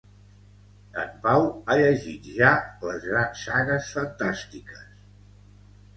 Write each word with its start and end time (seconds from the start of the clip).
En 1.01 1.11
Pau 1.25 1.43
ha 1.73 1.77
llegit 1.81 2.31
ja 2.39 2.55
les 2.91 3.07
grans 3.11 3.47
sagues 3.51 3.93
fantàstiques. 3.99 4.85